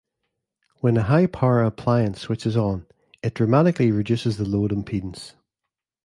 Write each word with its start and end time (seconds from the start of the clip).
When 0.77 0.97
a 0.97 1.03
high-power 1.03 1.63
appliance 1.63 2.21
switches 2.21 2.57
on, 2.57 2.87
it 3.21 3.35
dramatically 3.35 3.91
reduces 3.91 4.37
the 4.37 4.45
load 4.49 4.71
impedance. 4.71 5.35